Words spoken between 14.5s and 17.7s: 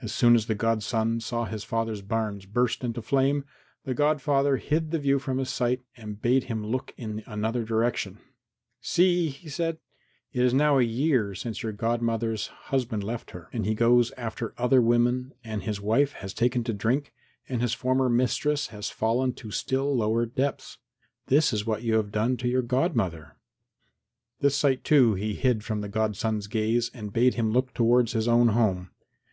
other women and his wife has taken to drink and